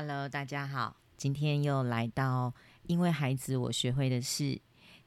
[0.00, 2.54] Hello，大家好，今天又来到
[2.86, 4.56] 因为孩子我学会的事。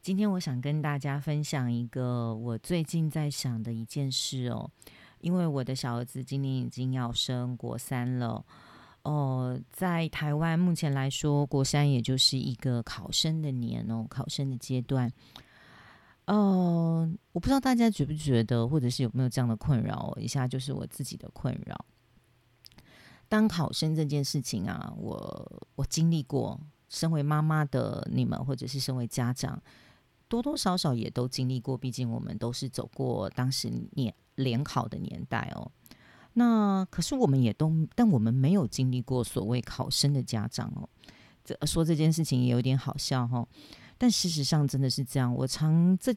[0.02, 4.70] 今天我想跟大家分享一个我最近在想的一件事哦，
[5.22, 8.44] 因为我的小儿子今年已经要升国三了
[9.04, 15.10] 哦，在台湾目前来说，国三也就是一个考生的年哦，考生的阶段。
[16.26, 20.14] 哦，我不知道大家觉不觉得，或者是有没有这样的困扰？
[20.20, 21.82] 以下就是我自己的困扰。
[23.32, 26.60] 当考生这件事情啊，我我经历过。
[26.90, 29.58] 身为妈妈的你们，或者是身为家长，
[30.28, 31.74] 多多少少也都经历过。
[31.74, 35.72] 毕竟我们都是走过当时年联考的年代哦。
[36.34, 40.86] 那可是我们也都，但我们没有经历过所谓考生的家长哦。
[41.42, 43.48] 这说这件事情也有点好笑哈。
[43.96, 45.34] 但事实上真的是这样。
[45.34, 46.14] 我常这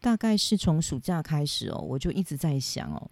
[0.00, 3.10] 大概是从暑假开始哦，我就一直在想哦。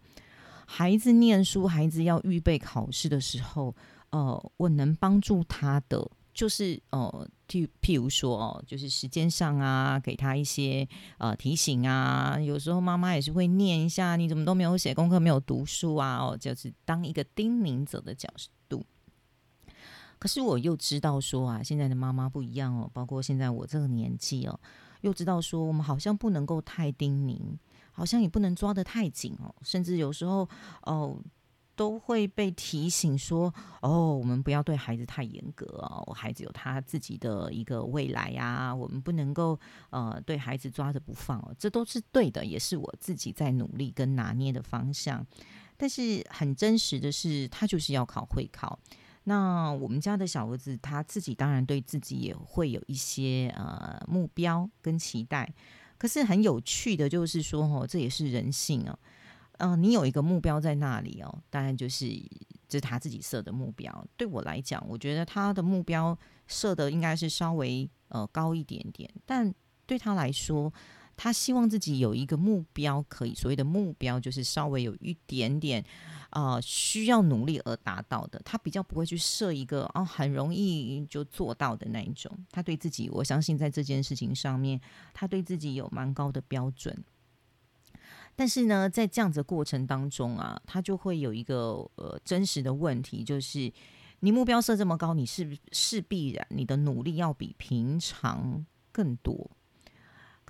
[0.72, 3.74] 孩子念书，孩子要预备考试的时候，
[4.10, 12.38] 呃，我能帮助他的就是呃，譬譬如说哦，就是时间上啊，给他一些呃提醒啊。
[12.38, 16.18] 有时候妈妈也是会念一下，你怎么都没有写功课，没有读书啊？
[16.18, 18.28] 哦，就是当一个叮咛者的角
[18.68, 18.86] 度。
[20.20, 24.60] 可是我又知道说啊，现在的妈妈不一样哦，包括现在我这个年纪哦，
[25.00, 27.38] 又知道说我们好像不能够太叮咛。
[27.92, 30.48] 好像也不能抓得太紧哦，甚至有时候
[30.84, 31.20] 哦
[31.74, 39.58] 都会被提醒说哦，我们不要对孩子太严格哦，孩子有他自己的一个未来呀，我们不能够
[39.90, 45.26] 呃对孩子抓着不放哦，这都是对的，也是我自己在努力跟拿捏的方向。
[45.76, 48.78] 但是很真实的是，他就是要考会考。
[49.24, 55.52] 那我们家的小儿子他自己当然对自己也会有一些呃目标跟期待。
[55.98, 58.98] 可是很有趣的，就是说，哦，这也是人性哦。
[59.58, 62.08] 嗯，你有一个目标在那里哦，当然就是
[62.66, 64.06] 这是他自己设的目标。
[64.16, 69.54] 对我来讲，我觉得他的目标设的应该是稍微呃高一点点，但
[69.86, 70.72] 对他来说。
[71.22, 75.84] 他希望自己有一个目标，可以所谓的目标就是稍微有一点点，
[76.30, 78.40] 呃，需要努力而达到的。
[78.44, 82.30] 他比较不会去设一个哦，很容易就做到的那一种。
[82.50, 84.80] 他对自己，我相信在这件事情上面，
[85.12, 87.04] 他对自己有蛮高的标准。
[88.36, 93.70] 但是呢，在这样子过程当中啊，他就会有一个呃真实的问题，就是
[94.20, 99.50] 你目标设这么高，你是是必然你的努力要比平常更多。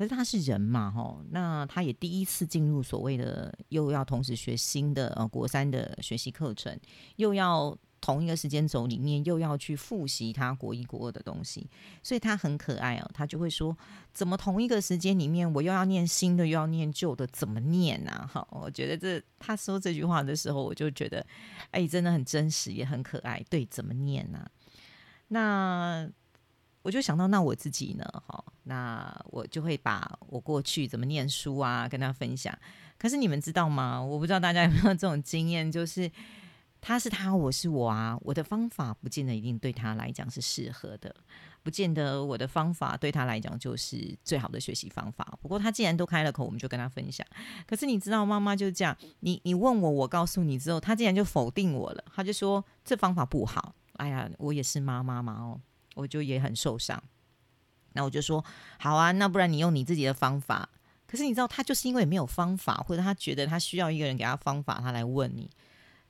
[0.01, 6.75] 可是他是人嘛，哈，那他也第一次进入所谓的，又要同时学新的呃国三的学习课程，
[7.17, 11.69] 又要同一个时间轴里面又要去复习他国一国二的东西，
[12.03, 13.77] 所以他很可爱哦，他就会说，
[14.15, 18.11] 怎么同一个时间里面我又要念新的又要念旧的，怎么念呢？
[18.33, 21.27] 哈，我觉得这他说这句话的时候，我就觉得，
[21.73, 23.45] 哎，真的很真实，也很可爱。
[23.51, 24.49] 对，怎么念呢？
[25.29, 26.11] 那。
[26.83, 28.05] 我就想到，那我自己呢？
[28.27, 32.57] 哈，那我就会把我过去怎么念书啊，跟他分享。
[32.99, 34.03] 可是你们知道吗？
[34.03, 36.11] 我不知道大家有没有这种经验，就是
[36.81, 38.19] 他是他，我是我啊。
[38.23, 41.15] 我的方法不见得一定对他来讲是适合的，
[41.63, 45.39] 不见得我的方法对他来讲就是最好的学习方法。
[45.43, 47.27] 不过他既然都开了口，我们就跟他分享。
[47.67, 52.05] 可是你知道，妈妈就是这样，你你问我，我告诉你之后，他竟然就否定我了。
[52.15, 53.75] 他就说这方法不好。
[53.95, 55.61] 哎呀，我也是妈妈嘛，哦。
[55.95, 57.03] 我就也很受伤，
[57.93, 58.45] 那我就说
[58.79, 60.69] 好啊，那不然你用你自己的方法。
[61.07, 65.51] 可是你知道，他就是因为没有方法，或者他觉得他需要一个人给他方法，他来问你。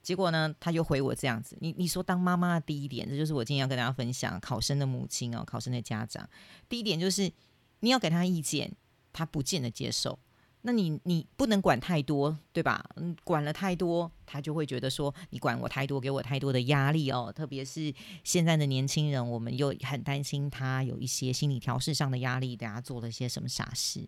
[0.02, 1.56] 结果呢，他就回我这样子。
[1.60, 6.28] 你你说当妈妈的第一点，这就是我今天要跟大家分享考生的母亲哦，考生的家长。
[6.68, 7.32] 第一点就是
[7.80, 8.74] 你要给他意见，
[9.12, 10.18] 他不见得接受。
[10.62, 12.84] 那你你不能管太多，对吧？
[12.96, 17.32] 嗯，管了太多，他就会觉得说你管我太多，给我太多的压力哦。
[17.34, 17.92] 特别是
[18.24, 24.06] 现在的年轻人，我们又很担心他有一些心理调试上的压力，等下做了些什么傻事。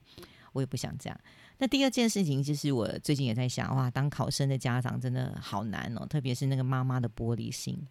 [0.53, 1.19] 我也不想这样。
[1.57, 7.87] 那第二件事情就是，我最近也在想，哇，当考生的家长真的好难哦，特别是那个妈妈的玻璃心，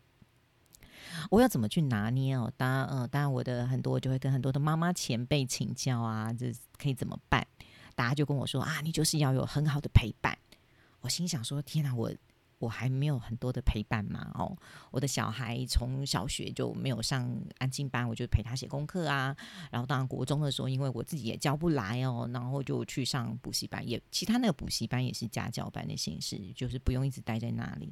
[1.31, 2.53] 我要怎么去拿捏哦？
[2.55, 7.47] 当然，呃，当然我的很多就会跟很多的妈妈前辈请教啊，这可以怎么办？
[7.95, 10.37] 大家就跟我说啊，你就是要有很好的陪伴。
[11.01, 12.11] 我心想说，天哪，我
[12.59, 14.29] 我还没有很多的陪伴嘛？
[14.35, 14.55] 哦，
[14.91, 17.27] 我的小孩从小学就没有上
[17.57, 19.35] 安静班，我就陪他写功课啊。
[19.71, 27.91] 然后当然国中的时候，因为我自己也教不来哦，然后就去上补习班，也其他那个补习班也是家教班的形式，就是不用一直待在那里。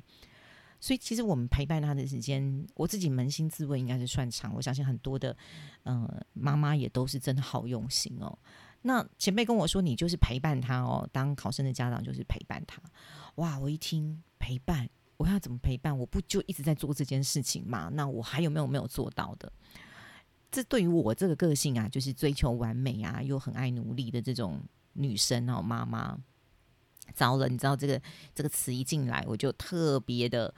[0.79, 4.53] 所以其实我们陪伴他的时间，我自己扪心自问，应该是算长。
[4.53, 5.35] 我相信很多的
[5.83, 8.37] 嗯妈妈也都是真的好用心哦。
[8.81, 12.81] 那前辈跟我说，你就是陪伴他哦，当考生的家长就是陪伴他。
[13.35, 15.97] 哇，我一听陪伴，我要怎么陪伴？
[15.97, 17.89] 我不就一直在做这件事情吗？
[17.93, 19.51] 那我还有没有没有做到的？
[20.51, 24.61] 这对于我这个个性啊，就是追求完美啊，又很爱努力的这种
[24.93, 26.17] 女生哦，妈妈，
[27.13, 27.47] 糟了！
[27.47, 28.01] 你知道这个
[28.33, 30.53] 这个词一进来，我就特别的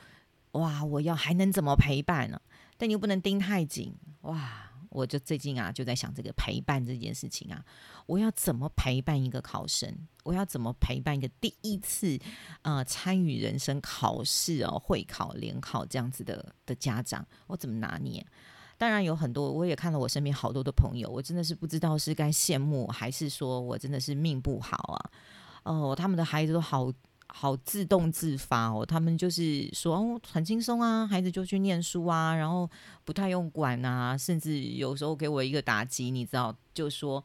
[0.53, 0.83] 哇！
[0.85, 2.41] 我要还能怎么陪伴呢？
[2.77, 4.70] 但你又不能盯太紧哇！
[4.91, 7.63] 我就最近啊，就在想这个陪伴这件事情啊，
[8.05, 9.91] 我要怎么陪伴一个考生？
[10.23, 12.19] 我要怎么陪伴一个第一次
[12.61, 17.25] 呃参与人生考试哦，会考、联考这样子的的家长？
[17.47, 18.25] 我怎么拿捏？
[18.77, 25.11] 当然有很多，我也看了我身边好多的朋友，我真的是不知道是该羡慕还是说我真的是命不好啊！
[25.63, 26.91] 哦，他们的孩子都好
[27.33, 32.69] 好自动自发哦，他们就是说哦很轻松啊，孩子就去念书啊，然后
[33.05, 37.23] 不太用管啊，甚至有时候给我一个打击，你知道，就说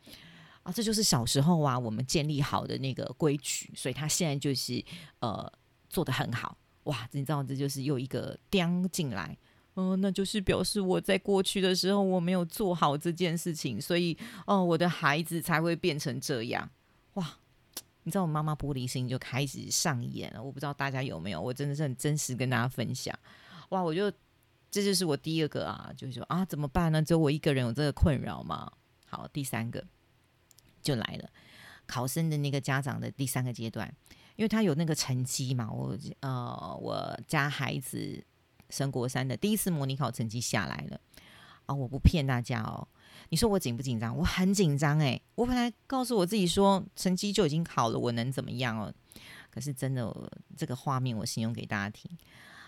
[0.62, 4.82] 啊这就是小时候啊我们建立好的那个规矩，所以他现在就是
[5.19, 5.53] 呃
[5.88, 9.37] 做的很好哇，你知道这就是又一个钉进来。
[9.79, 14.17] 嗯，那就是表示我在过去的时候我没有做好这件事情，所以
[14.47, 16.70] 哦，我的孩子才会变成这样。
[17.12, 17.38] 哇，
[18.06, 20.41] 你知道我妈妈玻璃心就开始上演了。
[20.41, 23.12] 我不知道大家有没有，我真的是很真实跟大家分享。
[23.70, 24.08] 哇，我就
[24.70, 27.03] 这就是我第二个啊，就是说啊，怎么办呢？
[27.03, 28.70] 只有我一个人有这个困扰吗？
[29.06, 29.85] 好，第三个
[30.81, 31.29] 就来了，
[31.85, 33.93] 考生的那个家长的第三个阶段，
[34.37, 38.25] 因为他有那个成绩嘛，我呃，我家孩子。
[38.69, 41.00] 升国三的第一次模拟考成绩下来了
[41.67, 41.73] 啊！
[41.73, 42.88] 我不骗大家哦，
[43.28, 44.16] 你说我紧不紧张？
[44.16, 45.20] 我很紧张诶。
[45.34, 48.92] 我本来告诉我自己说成绩就已经考了，我能怎么样哦？
[49.50, 50.12] 可是真的，
[50.56, 52.10] 这个画面我形容给大家听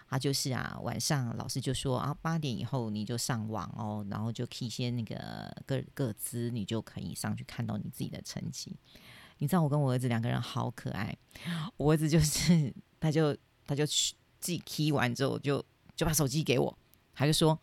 [0.07, 8.77] 啊，就是啊，晚上老师就说啊，八点以后你就上网哦，然后就可以一些那个个个资，你就可以上去看到你自己的成绩。
[9.39, 11.17] 你知道我跟我儿子两个人好可爱，
[11.77, 13.37] 我儿子就是他就
[13.67, 15.65] 他就去自己 key 完之后就。
[15.99, 16.79] 就把手机给我，
[17.13, 17.61] 他就说：“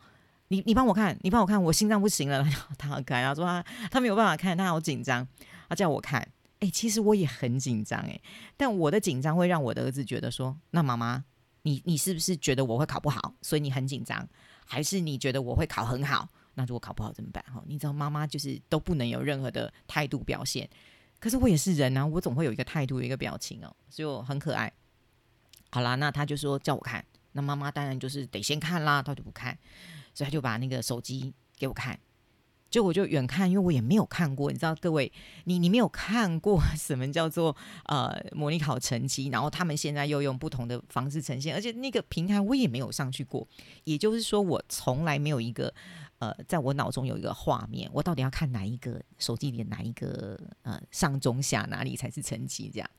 [0.50, 2.46] 你你帮我看，你帮我看，我心脏不行了。
[2.78, 5.28] ”他好可爱，他说他他没有办法看，他好紧张，
[5.68, 6.28] 他叫我看。
[6.60, 8.20] 哎，其实我也很紧张哎，
[8.56, 11.24] 但我的紧张会让我的儿子觉得说：“那妈妈，
[11.64, 14.28] 你你是不是觉得我会考不好，所以你很紧张？
[14.66, 16.28] 还是你觉得我会考很好？
[16.54, 17.44] 那如果考不好怎么办？
[17.54, 20.68] 哈，你知道妈妈就是都不能有任何的态度表现。
[21.20, 24.72] 可是我也是人啊，我总会有一个态度，一个表情哦，所以我很可爱。
[25.72, 27.04] 好啦，那他就说叫我看。
[27.34, 29.58] 那妈妈当然就是得先看啦，他就不看，
[30.16, 32.00] 所以他就把那个手机给我看，
[32.72, 35.12] 就我就远看，因为我也没有看过，你知道，各位，
[35.44, 43.48] 你你没有看过 什么叫做呃模拟考成绩，然后他们现在又用不同的方式呈现，而且那个平台我也没有上去过，
[43.84, 45.74] 也就是说，我从来没有一个
[46.20, 52.90] 呃，在我脑中有一个画面，我到底要看哪一个手机里哪一个呃上中下哪里才是成绩这样，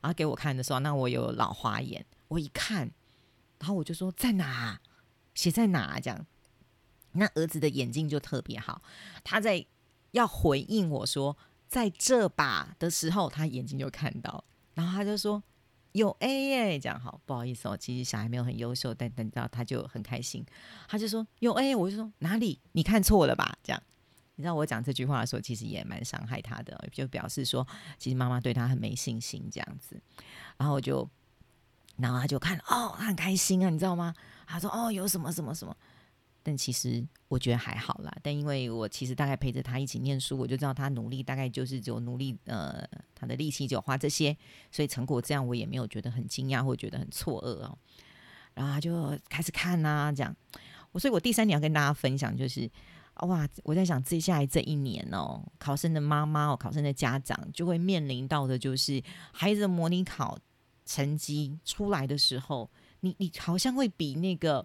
[0.00, 2.90] 然后给我看的时候，那我有老花眼，我一看。
[3.60, 4.78] 然后我就说在哪，
[5.34, 6.26] 写在哪这样。
[7.14, 8.80] 那儿子的眼睛就特别好，
[9.24, 9.64] 他在
[10.12, 11.36] 要回应我说
[11.68, 14.44] 在这吧的时候，他眼睛就看到，
[14.74, 15.42] 然后他就说
[15.92, 20.44] 有 A 耶，这样好不好意思哦，其实小孩没有很优秀，但等到他就很开心，
[20.88, 23.56] 他就说有 A，我就说哪里你看错了吧？
[23.62, 23.82] 这样，
[24.36, 27.66] 你知道我讲这句话的时候，其实也蛮伤害他的，就表示说
[27.98, 30.00] 其实妈妈对他很没信心这样子，
[30.56, 31.08] 然后我就。
[31.96, 34.12] 然后他就看哦，他很开心啊，你知道吗？
[34.48, 35.76] 他说哦，有什么什么什么，
[36.44, 38.16] 但其实我觉得还好啦。
[38.22, 44.36] 但因为我其实大概陪着他一起念书，我就知道他努力大概就是只有努力，呃，他的力气就花这些，
[44.70, 47.76] 所以成果这样我也没有觉得很惊讶或觉得很错愕哦。
[48.54, 50.36] 然后他就开始看呐，这样。
[50.92, 52.70] 我所以，我第三点要跟大家分享就是，
[53.22, 60.38] 哇，我在想接下来这一年哦，考生的妈妈哦，考生的家长就会面临到的就是孩子的模拟考。
[60.86, 62.70] 成绩出来的时候，
[63.00, 64.62] 你你好像会比那个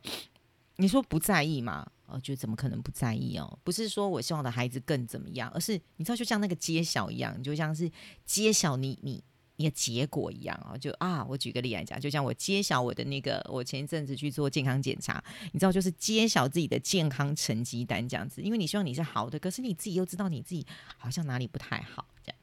[0.80, 1.86] 你说不在意嘛？
[2.08, 3.60] 哦，就怎么可能不在意哦？
[3.66, 7.92] 不是说我希望的孩子更怎么样，而是你知道，就像那个揭晓一样，就像是
[8.26, 9.22] 揭晓你你
[9.58, 10.78] 你的结果一样啊！
[10.78, 15.22] 就啊，我举个例来讲，就像我揭晓我的那个，我前一阵子去做健康检查，
[15.52, 20.66] 你知道，就是揭晓自己的健康成绩单这样子，因为你希望你是好的，可是你自己又知道你自己
[20.98, 22.38] 好像哪里不太好，这样，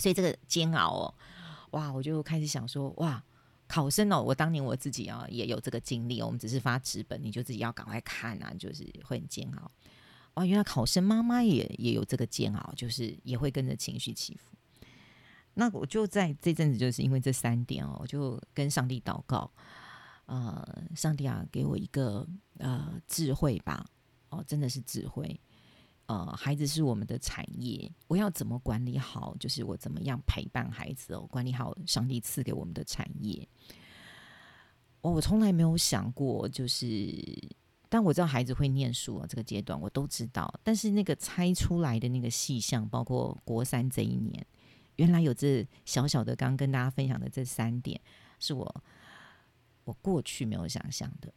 [0.00, 1.14] 所以这个煎熬哦。
[1.72, 1.92] 哇！
[1.92, 3.22] 我就开始想说，哇，
[3.70, 6.20] 考生哦，我当年我自己啊也有这个经历。
[6.20, 9.70] 我们只是发纸本，你就自己要赶快看啊，就是会很煎熬。
[10.34, 14.50] 哇，原来考生妈妈也也有这个煎熬，就是也会跟着情绪起伏。
[15.54, 19.48] 那我就在这阵子，就是因为这三点哦，我就跟上帝祷告，
[20.26, 22.26] 呃，上帝啊，给我一个
[22.58, 23.86] 呃智慧吧，
[24.30, 25.40] 哦，真的是智慧。
[26.10, 29.32] 呃，孩子是我们的产业，我要怎么管理好？
[29.38, 33.48] 就是我怎么样陪伴孩子哦，管理好上帝赐给我们的产业。
[35.02, 37.14] 我我从来没有想过，就是，
[37.88, 40.52] 但我知道孩子会念书啊，这个阶段我都知道。
[40.64, 44.44] 但是那个猜出来的那个细项，包括国三这一年，
[44.96, 48.00] 原来有这小小的，刚跟大家分享的这三点，
[48.40, 48.82] 是我
[49.84, 51.32] 我过去没有想象的。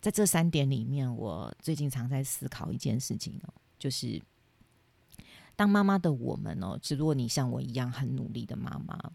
[0.00, 4.20] 在这三点里面，我最近常在思考一件事情哦，就是
[5.54, 9.12] 当妈妈的我们哦，只如果你像我一样很努力的妈妈。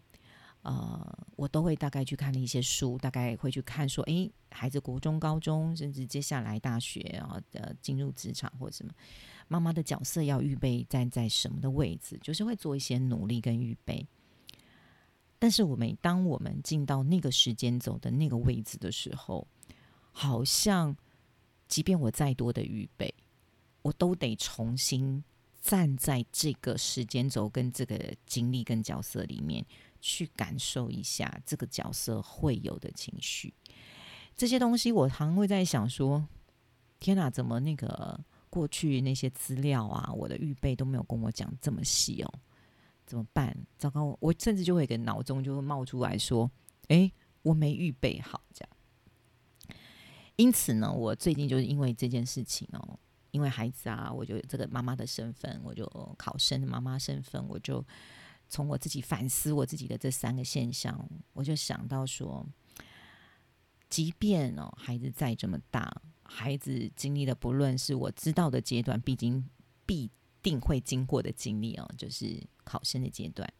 [0.62, 8.92] 呃，我都会大概去看了一些书，大概会去看说，诶，孩子国中、高中，甚至接下来大学啊，呃，进入职场或者什么，
[9.46, 14.04] 妈妈的角色要预备站在什么的位置，就是会做一些努力跟预备。
[15.38, 19.46] 但是我们当我们进到那个时间走的那个位置的时候，
[20.18, 20.96] 好像
[21.68, 23.12] 即便我再多的预备，
[23.82, 25.22] 我都得重新
[25.60, 29.64] 站在这个时间轴跟这个经历跟角色里面。
[29.98, 33.52] 去感受一下这个角色会有的情绪，
[34.36, 36.24] 这些东西我常会在想说：
[37.00, 42.32] 天哪，怎么那个过去那些资料啊，我的预备都没有跟我讲这么细哦？
[43.04, 43.56] 怎么办？
[43.78, 44.16] 糟糕！
[44.20, 46.48] 我甚至就会跟脑中就会冒出来说：
[46.86, 47.10] 哎，
[47.42, 48.75] 我没预备好这样。
[50.36, 52.98] 因此呢，我最近就是因为这件事情哦，
[53.30, 57.84] 因为孩子啊，我就这个妈妈的身份，我就考生的妈妈身份，我就。
[58.48, 60.96] 从我自己反思我自己的这三个现象，
[61.32, 62.46] 我就想到说，
[63.90, 69.44] 即便哦孩子再这么大，孩子经历的不论是我知道的阶段，毕竟
[69.84, 70.08] 必
[70.40, 73.52] 定会经过的经历哦，就是考生的阶段，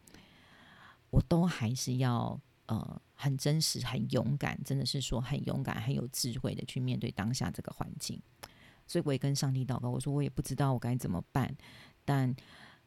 [1.10, 8.20] 我都还是要呃很真实、很勇敢，真的是说很勇敢、很有智慧的去面对当下这个环境。
[8.86, 11.54] 所以我也跟上帝祷告，我说我也不知道我该怎么办，
[12.04, 12.34] 但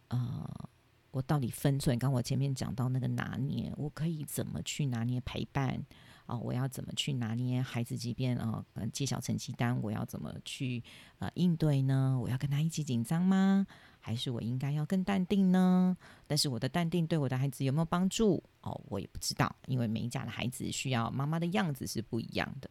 [0.09, 0.69] 呃。
[1.11, 1.97] 我到底分寸？
[1.97, 5.83] 刚我前面讲到那个拿捏，我可以怎么去拿捏陪伴
[6.27, 6.37] 啊？
[6.37, 7.97] 我要怎么去拿捏孩子？
[7.97, 10.83] 即便啊，揭晓成绩单，我要怎么去
[11.17, 12.15] 呃应对呢？
[12.21, 13.65] 我要跟他一起紧张吗？
[13.99, 15.95] 还是我应该要更淡定呢？
[16.25, 18.43] 但是我的淡定对我的孩子有没有帮助？
[18.61, 22.69] 哦，我也不知道，因为每一家的孩子需要妈妈的样子是不一样的，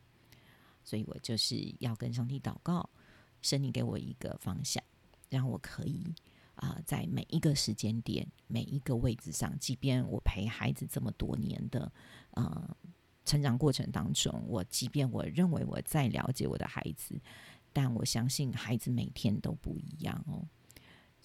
[0.82, 2.88] 所以我就是要跟上帝祷告，
[3.42, 4.82] 神你给我一个方向，
[5.28, 6.14] 让我可以。
[6.60, 11.88] 啊，在每一个时间点、每一个位置上，即便我陪孩子这么多年的
[12.30, 12.76] 呃
[13.24, 17.14] 成长过程当中，我即便我认为我在了解我的孩子，
[17.72, 20.44] 但我相信孩子每天都不一样哦。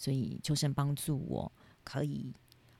[0.04, 1.50] 所以求神帮助我，
[1.82, 2.34] 可以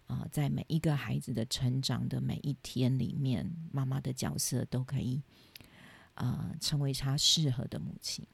[0.08, 5.22] 啊，在每一个孩子的成长的每一天里面，妈妈的角色都可以
[6.16, 8.28] 啊，成为他适合的母亲。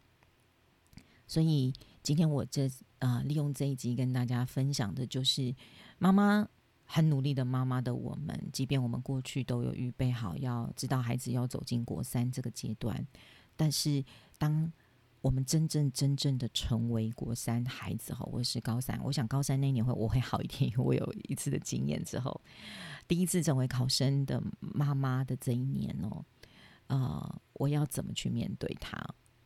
[1.28, 2.68] 所以今天我这
[2.98, 5.54] 啊，利用这一集跟大家分享的，就是
[6.00, 6.50] 妈妈
[6.86, 13.06] 很努力的妈妈的我们，即便我们过去都有预备好，要知道孩子要走进国三这个阶段，
[13.56, 14.04] 但是
[14.40, 14.74] 当
[15.22, 22.42] 我们真正真正的成为国三孩子后，或是高三，我想高三那年会我会好一点，因为我有一次的经验之后，
[23.08, 26.24] 第一次成为考生的妈妈的这一年哦，
[26.88, 28.98] 呃，我要怎么去面对他？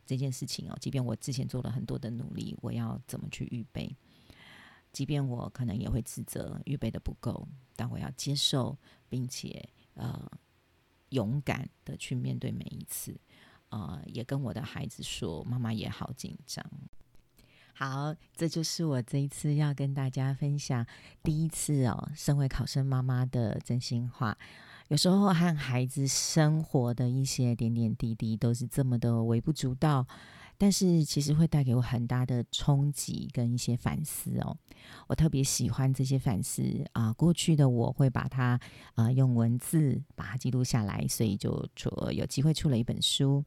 [0.06, 3.96] 这件事情哦，即便我之前做了很多的努力，我要怎么去预备？
[4.92, 8.78] 即便我可能也会自责预备的不够，但我要接受，
[9.08, 10.30] 并且呃
[11.08, 13.18] 勇敢的去面对每一次。
[13.74, 16.64] 呃，也跟我的孩子说，妈妈也好紧张。
[17.72, 20.86] 好，这就是我这一次要跟大家分享
[21.24, 24.38] 第一次哦，身为考生妈妈的真心话。
[24.86, 30.06] 有时候和孩子生活的一些点点滴滴都是这么的微不足道，
[30.56, 34.56] 但是其实会带给我很大的冲击跟一些反思哦。
[35.08, 38.58] 我特别喜欢这些反思啊，过去的我会把它
[38.94, 43.44] 啊用文字把它记录下来，所以就出有机会出了一本书。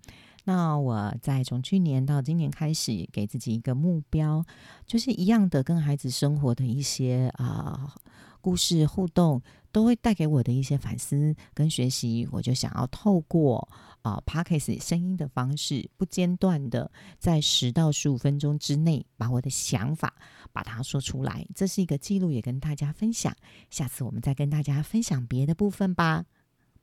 [0.48, 4.46] 那我在从去年到今年开始，给自己一个目标，
[4.86, 7.94] 就是一样的跟孩子生活的一些啊。
[8.40, 9.42] 故事互动
[9.74, 13.68] 都会带给我的一些反思跟学习，我就想要透过
[14.04, 16.90] 啊 p o d c a s 声音的方式，不间断的
[17.20, 20.14] 在十到十五分钟之内，把我的想法
[20.54, 21.46] 把它说出来。
[21.54, 23.36] 这是一个记录，也跟大家分享。
[23.70, 26.24] 下次我们再跟大家分享别的部分吧。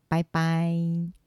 [0.06, 1.23] 拜拜。